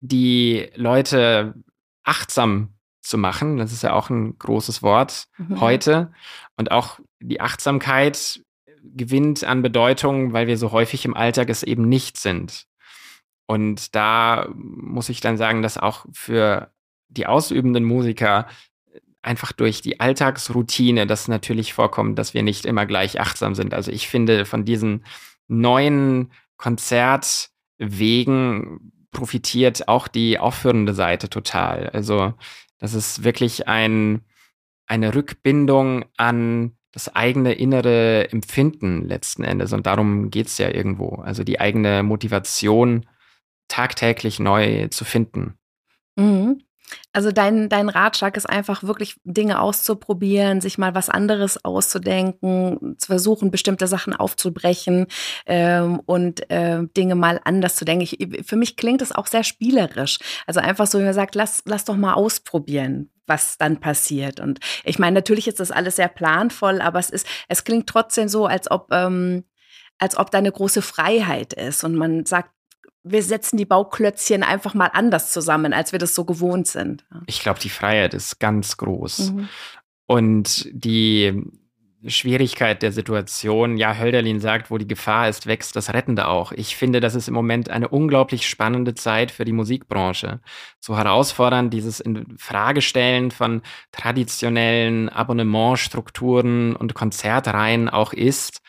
[0.03, 1.55] die Leute
[2.03, 3.57] achtsam zu machen.
[3.57, 5.61] Das ist ja auch ein großes Wort mhm.
[5.61, 6.11] heute.
[6.57, 8.43] Und auch die Achtsamkeit
[8.83, 12.65] gewinnt an Bedeutung, weil wir so häufig im Alltag es eben nicht sind.
[13.45, 16.73] Und da muss ich dann sagen, dass auch für
[17.07, 18.47] die ausübenden Musiker
[19.21, 23.73] einfach durch die Alltagsroutine das natürlich vorkommt, dass wir nicht immer gleich achtsam sind.
[23.73, 25.05] Also ich finde von diesen
[25.47, 31.89] neuen Konzertwegen profitiert auch die aufführende Seite total.
[31.89, 32.33] Also
[32.79, 34.21] das ist wirklich ein,
[34.87, 39.73] eine Rückbindung an das eigene innere Empfinden letzten Endes.
[39.73, 41.15] Und darum geht's ja irgendwo.
[41.15, 43.05] Also die eigene Motivation
[43.67, 45.57] tagtäglich neu zu finden.
[46.15, 46.61] Mhm.
[47.11, 53.07] Also dein, dein Ratschlag ist einfach wirklich Dinge auszuprobieren, sich mal was anderes auszudenken, zu
[53.07, 55.07] versuchen, bestimmte Sachen aufzubrechen
[55.45, 58.03] ähm, und äh, Dinge mal anders zu denken.
[58.03, 60.19] Ich, für mich klingt es auch sehr spielerisch.
[60.47, 64.39] Also einfach so, wie man sagt, lass, lass doch mal ausprobieren was dann passiert.
[64.39, 68.27] Und ich meine, natürlich ist das alles sehr planvoll, aber es ist, es klingt trotzdem
[68.27, 69.45] so, als ob, ähm,
[69.97, 72.52] als ob da eine große Freiheit ist und man sagt,
[73.03, 77.05] wir setzen die Bauklötzchen einfach mal anders zusammen, als wir das so gewohnt sind.
[77.27, 79.31] Ich glaube, die Freiheit ist ganz groß.
[79.31, 79.49] Mhm.
[80.05, 81.43] Und die
[82.07, 86.51] Schwierigkeit der Situation, ja, Hölderlin sagt, wo die Gefahr ist, wächst das Rettende auch.
[86.51, 90.41] Ich finde, das ist im Moment eine unglaublich spannende Zeit für die Musikbranche.
[90.79, 93.61] So herausfordernd dieses Infragestellen von
[93.91, 98.61] traditionellen Abonnementstrukturen und Konzertreihen auch ist.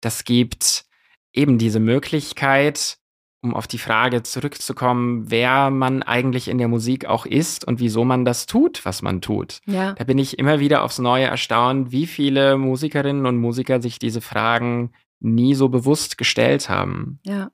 [0.00, 0.84] Das gibt
[1.32, 2.98] eben diese Möglichkeit,
[3.46, 8.04] um auf die Frage zurückzukommen, wer man eigentlich in der Musik auch ist und wieso
[8.04, 9.60] man das tut, was man tut.
[9.66, 9.92] Ja.
[9.92, 14.20] Da bin ich immer wieder aufs Neue erstaunt, wie viele Musikerinnen und Musiker sich diese
[14.20, 17.20] Fragen nie so bewusst gestellt haben.
[17.24, 17.50] Ja.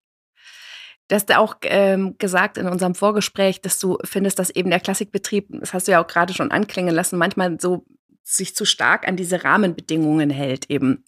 [1.08, 5.48] Du hast auch ähm, gesagt in unserem Vorgespräch, dass du findest, dass eben der Klassikbetrieb,
[5.50, 7.84] das hast du ja auch gerade schon anklingen lassen, manchmal so
[8.22, 11.04] sich zu stark an diese Rahmenbedingungen hält eben.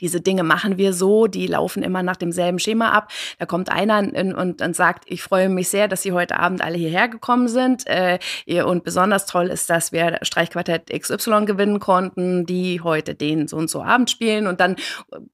[0.00, 3.10] Diese Dinge machen wir so, die laufen immer nach demselben Schema ab.
[3.38, 6.76] Da kommt einer und, und, sagt, ich freue mich sehr, dass Sie heute Abend alle
[6.76, 7.86] hierher gekommen sind.
[7.86, 8.18] Äh,
[8.64, 13.70] und besonders toll ist, dass wir Streichquartett XY gewinnen konnten, die heute den so und
[13.70, 14.46] so Abend spielen.
[14.46, 14.76] Und dann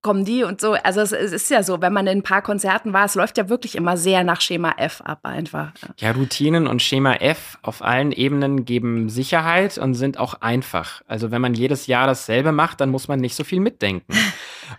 [0.02, 0.72] kommen die und so.
[0.72, 3.48] Also es ist ja so, wenn man in ein paar Konzerten war, es läuft ja
[3.48, 5.72] wirklich immer sehr nach Schema F ab einfach.
[5.98, 11.02] Ja, Routinen und Schema F auf allen Ebenen geben Sicherheit und sind auch einfach.
[11.06, 14.12] Also wenn man jedes Jahr dasselbe macht, dann muss man nicht so viel mitdenken.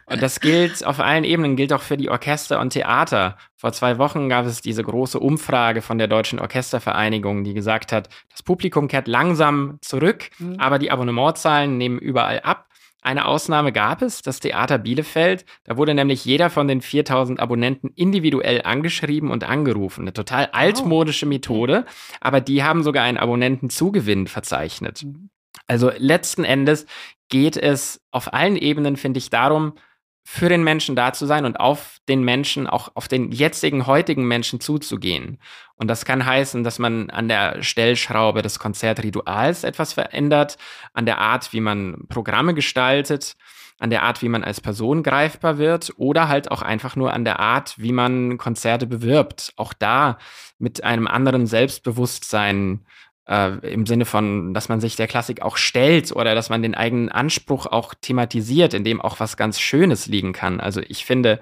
[0.05, 3.37] Und das gilt auf allen Ebenen, gilt auch für die Orchester und Theater.
[3.55, 8.09] Vor zwei Wochen gab es diese große Umfrage von der Deutschen Orchestervereinigung, die gesagt hat,
[8.31, 10.55] das Publikum kehrt langsam zurück, mhm.
[10.59, 12.67] aber die Abonnementzahlen nehmen überall ab.
[13.03, 15.43] Eine Ausnahme gab es, das Theater Bielefeld.
[15.63, 20.01] Da wurde nämlich jeder von den 4000 Abonnenten individuell angeschrieben und angerufen.
[20.01, 21.85] Eine total altmodische Methode,
[22.19, 25.03] aber die haben sogar einen Abonnentenzugewinn verzeichnet.
[25.67, 26.85] Also letzten Endes
[27.29, 29.73] geht es auf allen Ebenen, finde ich, darum,
[30.23, 34.27] für den Menschen da zu sein und auf den Menschen, auch auf den jetzigen, heutigen
[34.27, 35.39] Menschen zuzugehen.
[35.75, 40.57] Und das kann heißen, dass man an der Stellschraube des Konzertrituals etwas verändert,
[40.93, 43.35] an der Art, wie man Programme gestaltet,
[43.79, 47.25] an der Art, wie man als Person greifbar wird oder halt auch einfach nur an
[47.25, 49.53] der Art, wie man Konzerte bewirbt.
[49.55, 50.19] Auch da
[50.59, 52.85] mit einem anderen Selbstbewusstsein
[53.27, 56.75] äh, im Sinne von, dass man sich der Klassik auch stellt oder dass man den
[56.75, 60.59] eigenen Anspruch auch thematisiert, in dem auch was ganz Schönes liegen kann.
[60.59, 61.39] Also ich finde,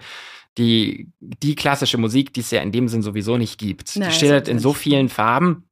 [0.57, 4.15] die, die klassische Musik, die es ja in dem Sinn sowieso nicht gibt, Nein, die
[4.15, 5.65] schildert in so vielen Farben.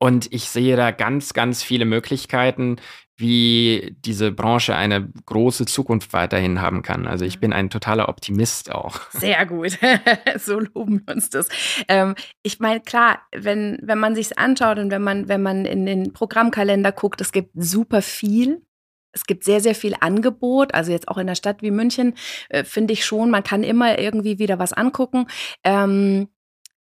[0.00, 2.76] Und ich sehe da ganz, ganz viele Möglichkeiten,
[3.18, 7.08] wie diese Branche eine große Zukunft weiterhin haben kann.
[7.08, 9.00] Also ich bin ein totaler Optimist auch.
[9.10, 9.76] Sehr gut.
[10.36, 11.48] so loben wir uns das.
[11.88, 15.84] Ähm, ich meine, klar, wenn, wenn man sich anschaut und wenn man, wenn man in
[15.84, 18.62] den Programmkalender guckt, es gibt super viel.
[19.10, 20.72] Es gibt sehr, sehr viel Angebot.
[20.72, 22.14] Also jetzt auch in der Stadt wie München
[22.50, 25.26] äh, finde ich schon, man kann immer irgendwie wieder was angucken.
[25.64, 26.28] Ähm,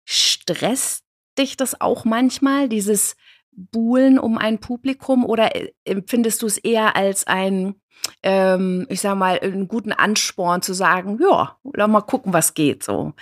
[0.04, 1.04] stresst
[1.36, 3.16] dich das auch manchmal, dieses
[3.52, 7.74] buhlen um ein Publikum oder äh, empfindest du es eher als ein,
[8.22, 12.82] ähm, ich sag mal, einen guten Ansporn zu sagen, ja, lass mal gucken, was geht
[12.82, 13.12] so?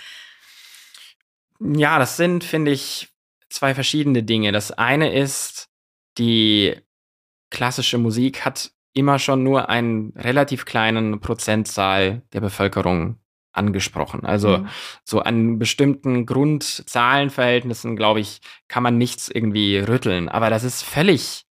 [1.59, 3.09] Ja, das sind, finde ich,
[3.49, 4.51] zwei verschiedene Dinge.
[4.51, 5.69] Das eine ist,
[6.17, 6.75] die
[7.49, 13.20] klassische Musik hat immer schon nur einen relativ kleinen Prozentzahl der Bevölkerung
[13.53, 14.25] angesprochen.
[14.25, 14.67] Also mhm.
[15.03, 20.29] so an bestimmten Grundzahlenverhältnissen, glaube ich, kann man nichts irgendwie rütteln.
[20.29, 21.45] Aber das ist völlig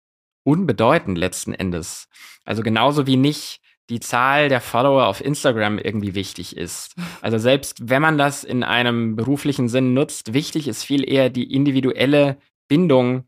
[0.44, 2.08] unbedeutend letzten Endes.
[2.44, 3.60] Also genauso wie nicht
[3.90, 6.94] die Zahl der Follower auf Instagram irgendwie wichtig ist.
[7.20, 11.52] Also selbst wenn man das in einem beruflichen Sinn nutzt, wichtig ist viel eher die
[11.52, 13.24] individuelle Bindung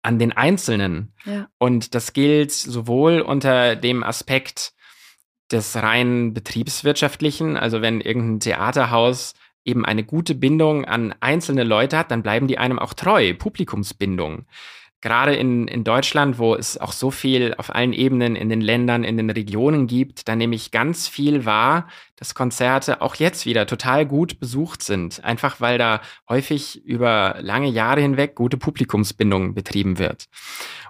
[0.00, 1.12] an den Einzelnen.
[1.24, 1.46] Ja.
[1.58, 4.72] Und das gilt sowohl unter dem Aspekt,
[5.52, 7.56] des rein betriebswirtschaftlichen.
[7.56, 9.34] Also wenn irgendein Theaterhaus
[9.64, 13.34] eben eine gute Bindung an einzelne Leute hat, dann bleiben die einem auch treu.
[13.34, 14.46] Publikumsbindung.
[15.02, 19.04] Gerade in, in Deutschland, wo es auch so viel auf allen Ebenen in den Ländern,
[19.04, 23.66] in den Regionen gibt, da nehme ich ganz viel wahr, dass Konzerte auch jetzt wieder
[23.66, 25.22] total gut besucht sind.
[25.24, 30.28] Einfach weil da häufig über lange Jahre hinweg gute Publikumsbindung betrieben wird.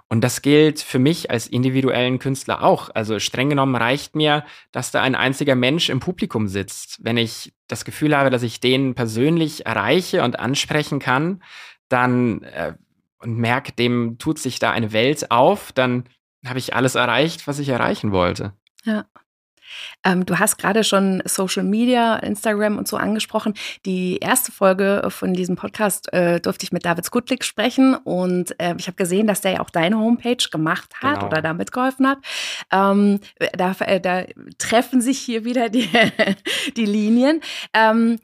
[0.07, 2.91] Und das gilt für mich als individuellen Künstler auch.
[2.93, 6.99] Also streng genommen reicht mir, dass da ein einziger Mensch im Publikum sitzt.
[7.01, 11.41] Wenn ich das Gefühl habe, dass ich den persönlich erreiche und ansprechen kann,
[11.89, 12.73] dann äh,
[13.23, 16.05] und merke, dem tut sich da eine Welt auf, dann
[16.45, 18.53] habe ich alles erreicht, was ich erreichen wollte.
[18.83, 19.05] Ja.
[20.03, 23.53] Ähm, du hast gerade schon Social Media, Instagram und so angesprochen.
[23.85, 28.75] Die erste Folge von diesem Podcast äh, durfte ich mit David Skutlik sprechen und äh,
[28.77, 31.27] ich habe gesehen, dass der ja auch deine Homepage gemacht hat genau.
[31.27, 32.19] oder da mitgeholfen hat.
[32.71, 33.19] Ähm,
[33.57, 34.23] da, äh, da,
[34.57, 35.89] treffen sich hier wieder die,
[36.77, 37.41] die Linien.
[37.73, 38.19] Ähm,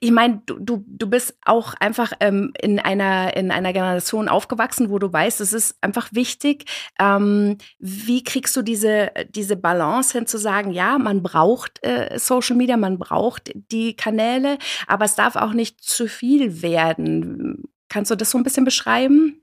[0.00, 4.88] ich meine, du, du, du bist auch einfach ähm, in, einer, in einer Generation aufgewachsen,
[4.88, 6.64] wo du weißt, es ist einfach wichtig.
[6.98, 12.56] Ähm, wie kriegst du diese, diese Balance hin zu sagen, ja, man braucht äh, Social
[12.56, 17.64] Media, man braucht die Kanäle, aber es darf auch nicht zu viel werden.
[17.90, 19.42] Kannst du das so ein bisschen beschreiben?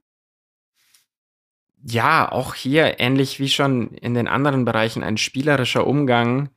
[1.83, 6.49] Ja, auch hier, ähnlich wie schon in den anderen Bereichen, ein spielerischer Umgang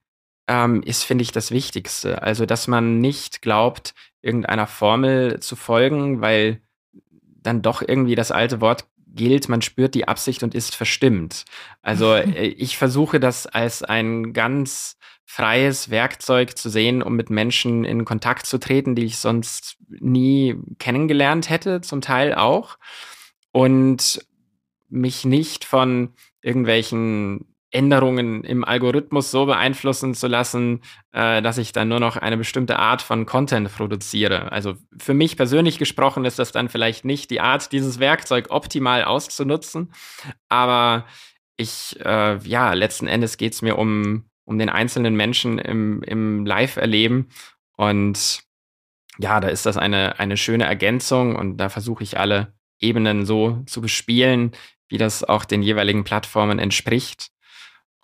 [0.48, 2.22] ähm, ist, finde ich, das Wichtigste.
[2.22, 6.60] Also, dass man nicht glaubt, irgendeiner Formel zu folgen, weil
[7.42, 11.44] dann doch irgendwie das alte Wort gilt, man spürt die Absicht und ist verstimmt.
[11.82, 17.84] Also äh, ich versuche das als ein ganz freies Werkzeug zu sehen, um mit Menschen
[17.84, 22.76] in Kontakt zu treten, die ich sonst nie kennengelernt hätte, zum Teil auch.
[23.52, 24.24] Und
[24.88, 30.80] mich nicht von irgendwelchen Änderungen im Algorithmus so beeinflussen zu lassen,
[31.12, 34.52] äh, dass ich dann nur noch eine bestimmte Art von Content produziere.
[34.52, 39.04] Also für mich persönlich gesprochen ist das dann vielleicht nicht die Art, dieses Werkzeug optimal
[39.04, 39.92] auszunutzen,
[40.48, 41.04] aber
[41.56, 46.46] ich, äh, ja, letzten Endes geht es mir um, um den einzelnen Menschen im, im
[46.46, 47.28] Live-Erleben
[47.76, 48.44] und
[49.18, 53.62] ja, da ist das eine, eine schöne Ergänzung und da versuche ich alle Ebenen so
[53.66, 54.52] zu bespielen,
[54.88, 57.33] wie das auch den jeweiligen Plattformen entspricht.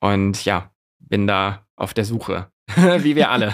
[0.00, 2.50] Und ja, bin da auf der Suche,
[2.98, 3.52] wie wir alle.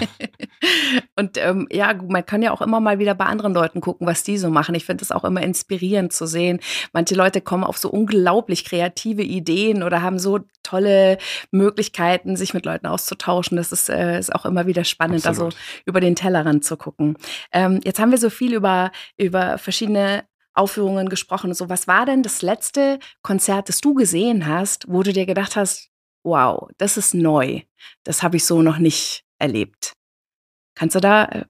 [1.15, 4.23] und ähm, ja, man kann ja auch immer mal wieder bei anderen Leuten gucken, was
[4.23, 4.75] die so machen.
[4.75, 6.59] Ich finde es auch immer inspirierend zu sehen.
[6.93, 11.17] Manche Leute kommen auf so unglaublich kreative Ideen oder haben so tolle
[11.51, 13.57] Möglichkeiten, sich mit Leuten auszutauschen.
[13.57, 15.53] Das ist, äh, ist auch immer wieder spannend, Absolut.
[15.53, 17.17] da so über den Tellerrand zu gucken.
[17.51, 21.53] Ähm, jetzt haben wir so viel über, über verschiedene Aufführungen gesprochen.
[21.53, 25.55] So, was war denn das letzte Konzert, das du gesehen hast, wo du dir gedacht
[25.55, 25.91] hast,
[26.27, 27.61] wow, das ist neu.
[28.03, 29.93] Das habe ich so noch nicht erlebt.
[30.75, 31.45] Kannst du da äh,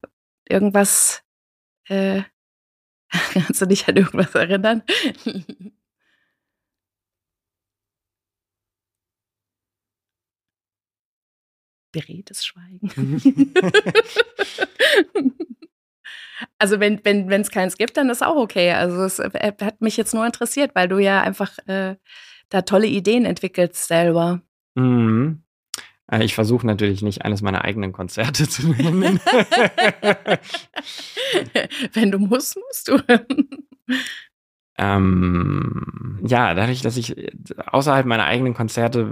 [0.48, 1.24] irgendwas,
[1.90, 2.24] äh,
[3.34, 4.84] kannst du dich an irgendwas erinnern?
[11.92, 12.92] Beredtes Schweigen.
[16.60, 18.72] also wenn wenn es keins gibt, dann ist auch okay.
[18.74, 21.96] Also es äh, hat mich jetzt nur interessiert, weil du ja einfach äh,
[22.50, 24.42] da tolle Ideen entwickelst selber.
[24.78, 25.42] Mhm.
[26.10, 29.20] Äh, ich versuche natürlich nicht eines meiner eigenen Konzerte zu nennen.
[31.94, 33.00] Wenn du musst, musst du.
[34.78, 37.16] Ähm, ja, dadurch, dass ich
[37.66, 39.12] außerhalb meiner eigenen Konzerte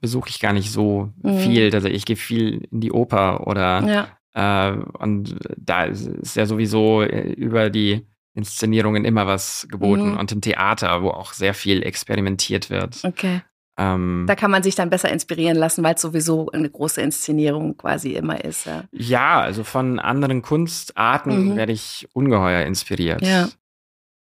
[0.00, 1.38] besuche ich gar nicht so mhm.
[1.38, 1.74] viel.
[1.74, 4.70] Also ich gehe viel in die Oper oder ja.
[4.72, 10.16] äh, und da ist ja sowieso äh, über die Inszenierungen immer was geboten mhm.
[10.16, 13.00] und im Theater, wo auch sehr viel experimentiert wird.
[13.02, 13.42] Okay.
[13.80, 17.76] Ähm, da kann man sich dann besser inspirieren lassen, weil es sowieso eine große Inszenierung
[17.76, 18.66] quasi immer ist.
[18.66, 21.56] Ja, ja also von anderen Kunstarten mhm.
[21.56, 23.22] werde ich ungeheuer inspiriert.
[23.22, 23.48] Ja.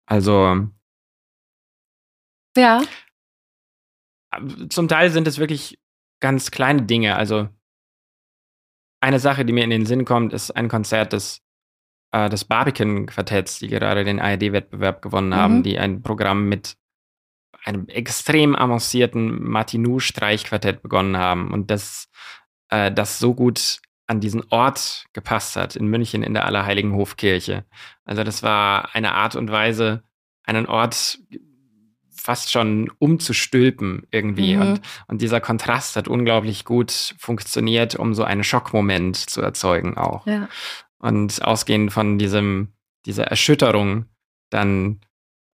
[0.05, 0.69] Also.
[2.55, 2.83] Ja.
[4.69, 5.79] Zum Teil sind es wirklich
[6.21, 7.17] ganz kleine Dinge.
[7.17, 7.49] Also
[9.01, 11.41] eine Sache, die mir in den Sinn kommt, ist ein Konzert des,
[12.13, 15.63] äh, des Barbican-Quartetts, die gerade den ARD-Wettbewerb gewonnen haben, mhm.
[15.63, 16.77] die ein Programm mit
[17.67, 22.09] einem extrem avancierten Martinou-Streichquartett begonnen haben und das,
[22.71, 27.65] äh, das so gut an diesen Ort gepasst hat, in München in der Allerheiligen Hofkirche.
[28.05, 30.05] Also das war eine Art und Weise,
[30.45, 31.19] einen Ort
[32.15, 34.55] fast schon umzustülpen irgendwie.
[34.55, 34.63] Mhm.
[34.63, 40.27] Und, und dieser Kontrast hat unglaublich gut funktioniert, um so einen Schockmoment zu erzeugen auch.
[40.27, 40.49] Ja.
[40.99, 42.73] Und ausgehend von diesem,
[43.07, 44.07] dieser Erschütterung
[44.51, 45.01] dann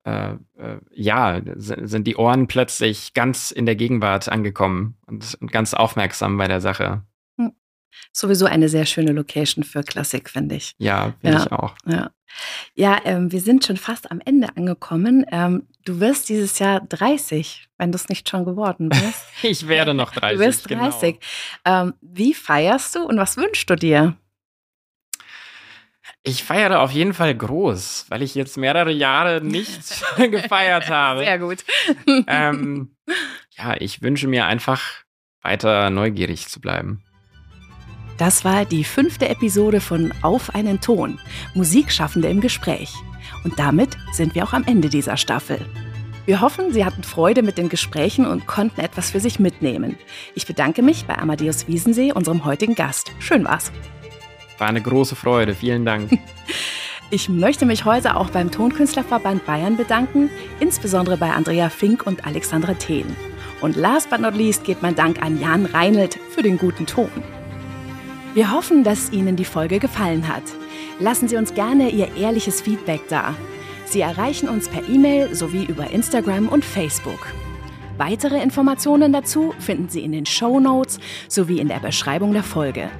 [0.04, 5.74] äh, äh, ja, sind die Ohren plötzlich ganz in der Gegenwart angekommen und, und ganz
[5.74, 7.02] aufmerksam bei der Sache.
[7.38, 7.52] Hm.
[8.12, 10.74] Sowieso eine sehr schöne Location für Klassik, finde ich.
[10.78, 11.44] Ja, finde ja.
[11.44, 11.74] ich auch.
[11.86, 12.10] Ja,
[12.74, 15.24] ja ähm, wir sind schon fast am Ende angekommen.
[15.30, 19.24] Ähm, du wirst dieses Jahr 30, wenn du es nicht schon geworden bist.
[19.42, 20.36] ich werde noch 30.
[20.36, 21.20] Du wirst 30.
[21.64, 21.82] Genau.
[21.82, 24.16] Ähm, wie feierst du und was wünschst du dir?
[26.24, 29.80] Ich feiere auf jeden Fall groß, weil ich jetzt mehrere Jahre nicht
[30.16, 31.20] gefeiert habe.
[31.20, 31.64] Sehr gut.
[32.28, 32.94] Ähm,
[33.56, 34.82] ja, ich wünsche mir einfach
[35.42, 37.02] weiter neugierig zu bleiben.
[38.18, 41.18] Das war die fünfte Episode von Auf einen Ton,
[41.54, 42.92] Musikschaffende im Gespräch.
[43.42, 45.58] Und damit sind wir auch am Ende dieser Staffel.
[46.24, 49.98] Wir hoffen, Sie hatten Freude mit den Gesprächen und konnten etwas für sich mitnehmen.
[50.36, 53.10] Ich bedanke mich bei Amadeus Wiesensee, unserem heutigen Gast.
[53.18, 53.72] Schön war's.
[54.62, 55.56] War eine große Freude.
[55.56, 56.08] Vielen Dank.
[57.10, 62.72] Ich möchte mich heute auch beim Tonkünstlerverband Bayern bedanken, insbesondere bei Andrea Fink und Alexandra
[62.72, 63.04] Thehn.
[63.60, 67.10] Und last but not least geht mein Dank an Jan Reinelt für den guten Ton.
[68.32, 70.44] Wir hoffen, dass Ihnen die Folge gefallen hat.
[71.00, 73.34] Lassen Sie uns gerne Ihr ehrliches Feedback da.
[73.84, 77.26] Sie erreichen uns per E-Mail sowie über Instagram und Facebook.
[77.98, 80.98] Weitere Informationen dazu finden Sie in den Show Notes
[81.28, 82.90] sowie in der Beschreibung der Folge.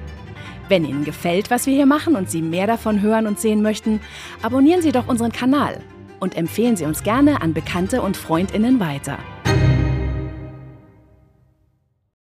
[0.73, 4.01] Wenn Ihnen gefällt, was wir hier machen und Sie mehr davon hören und sehen möchten,
[4.41, 5.79] abonnieren Sie doch unseren Kanal
[6.19, 9.19] und empfehlen Sie uns gerne an Bekannte und Freundinnen weiter.